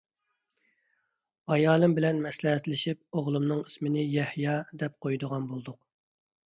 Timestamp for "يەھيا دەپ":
4.19-4.99